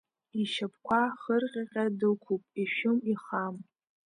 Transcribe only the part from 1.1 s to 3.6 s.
хырҟьаҟьа дықәуп, ишәым, ихам.